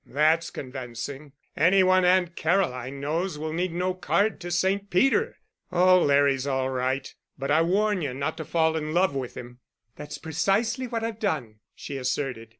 "That's 0.03 0.49
convincing. 0.49 1.33
Any 1.55 1.83
one 1.83 2.05
Aunt 2.05 2.35
Caroline 2.35 2.99
knows 3.01 3.37
will 3.37 3.53
need 3.53 3.71
no 3.71 3.93
card 3.93 4.41
to 4.41 4.49
Saint 4.49 4.89
Peter. 4.89 5.37
Oh, 5.71 5.99
Larry's 6.01 6.47
all 6.47 6.71
right. 6.71 7.13
But 7.37 7.51
I 7.51 7.61
warn 7.61 8.01
you 8.01 8.15
not 8.15 8.35
to 8.37 8.45
fall 8.45 8.75
in 8.75 8.95
love 8.95 9.13
with 9.13 9.37
him." 9.37 9.59
"That's 9.97 10.17
precisely 10.17 10.87
what 10.87 11.03
I've 11.03 11.19
done," 11.19 11.59
she 11.75 11.97
asserted. 11.97 12.49